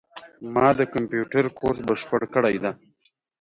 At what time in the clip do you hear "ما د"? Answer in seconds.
0.53-0.81